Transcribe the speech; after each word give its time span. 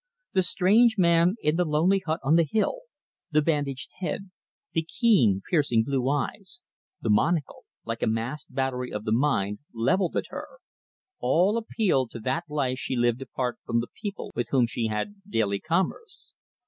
The 0.33 0.41
strange 0.41 0.97
man 0.97 1.35
in 1.43 1.57
the 1.57 1.63
lonely 1.63 1.99
hut 2.03 2.21
on 2.23 2.35
the 2.35 2.43
hill, 2.49 2.79
the 3.29 3.43
bandaged 3.43 3.91
head, 3.99 4.31
the 4.73 4.81
keen, 4.81 5.43
piercing 5.47 5.83
blue 5.83 6.09
eyes, 6.09 6.59
the 7.01 7.09
monocle, 7.11 7.65
like 7.85 8.01
a 8.01 8.07
masked 8.07 8.51
battery 8.55 8.91
of 8.91 9.03
the 9.03 9.11
mind, 9.11 9.59
levelled 9.75 10.17
at 10.17 10.29
her 10.29 10.57
all 11.19 11.55
appealed 11.55 12.09
to 12.09 12.19
that 12.21 12.45
life 12.49 12.79
she 12.79 12.95
lived 12.95 13.21
apart 13.21 13.59
from 13.63 13.79
the 13.79 13.91
people 14.01 14.31
with 14.33 14.49
whom 14.49 14.65
she 14.65 14.87
had 14.87 15.21
daily 15.29 15.59
commerce. 15.59 16.33